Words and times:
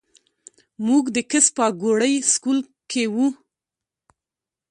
مونږ 0.85 1.03
د 1.15 1.17
کس 1.31 1.45
پاګوړۍ 1.55 2.15
سکول 2.33 2.59
کښې 2.89 3.05
وو 3.13 3.27